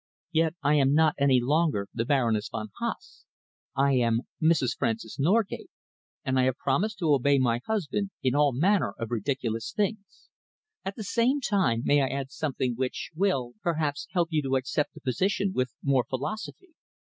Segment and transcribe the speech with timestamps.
[0.31, 3.25] Yet I am not any longer the Baroness von Haase.
[3.75, 4.75] I am Mrs.
[4.75, 5.69] Francis Norgate,
[6.25, 10.31] and I have promised to obey my husband in all manner of ridiculous things.
[10.83, 14.95] At the same time, may I add something which will, perhaps, help you to accept
[14.95, 16.73] the position with more philosophy?